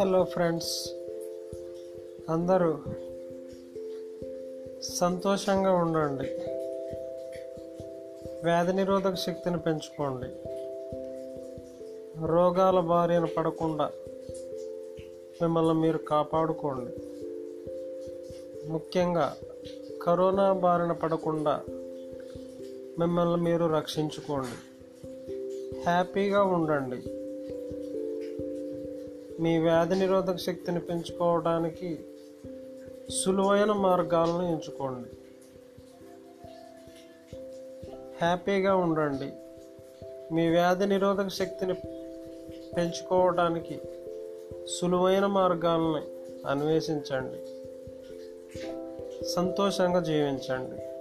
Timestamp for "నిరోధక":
8.72-9.14, 29.94-30.36, 40.86-41.28